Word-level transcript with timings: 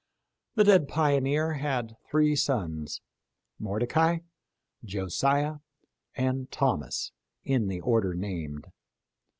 The 0.55 0.63
dead 0.63 0.87
pioneer 0.87 1.53
had 1.53 1.95
three 2.09 2.35
sons, 2.35 3.01
Mordecai, 3.59 4.21
Josiah, 4.83 5.57
and 6.15 6.51
Thomas, 6.51 7.11
in 7.43 7.67
the 7.67 7.81
order 7.81 8.15
named. 8.15 8.65